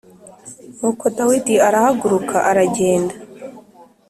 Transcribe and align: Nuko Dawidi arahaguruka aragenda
Nuko 0.77 1.05
Dawidi 1.17 1.55
arahaguruka 1.67 2.37
aragenda 2.49 3.15